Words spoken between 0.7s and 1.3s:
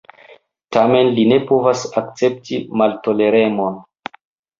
Tamen li